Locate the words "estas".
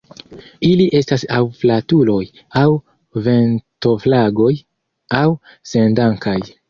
0.99-1.25